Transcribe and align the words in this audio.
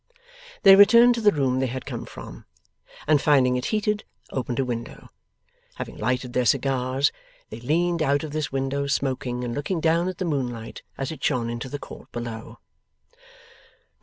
They 0.63 0.75
returned 0.75 1.13
to 1.13 1.21
the 1.21 1.31
room 1.31 1.59
they 1.59 1.67
had 1.67 1.85
come 1.85 2.07
from, 2.07 2.45
and, 3.05 3.21
finding 3.21 3.55
it 3.55 3.65
heated, 3.65 4.03
opened 4.31 4.57
a 4.57 4.65
window. 4.65 5.09
Having 5.75 5.97
lighted 5.97 6.33
their 6.33 6.47
cigars, 6.47 7.11
they 7.51 7.59
leaned 7.59 8.01
out 8.01 8.23
of 8.23 8.31
this 8.31 8.51
window, 8.51 8.87
smoking, 8.87 9.43
and 9.43 9.53
looking 9.53 9.79
down 9.79 10.07
at 10.09 10.17
the 10.17 10.25
moonlight, 10.25 10.81
as 10.97 11.11
it 11.11 11.23
shone 11.23 11.51
into 11.51 11.69
the 11.69 11.77
court 11.77 12.11
below. 12.11 12.57